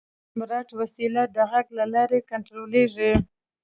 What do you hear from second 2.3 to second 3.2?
کنټرولېږي.